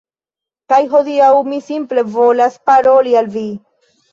Kaj 0.73 0.79
hodiaŭ 0.93 1.27
mi 1.51 1.61
simple 1.67 2.07
volas 2.17 2.59
paroli 2.71 3.17
al 3.23 3.31
vi. 3.37 3.49